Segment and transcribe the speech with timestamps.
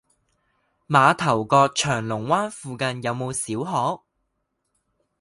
[0.87, 4.01] 馬頭角翔龍灣附近有無小學？